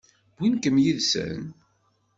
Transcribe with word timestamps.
Wwin-kem 0.37 0.77
yid-sen? 0.83 1.41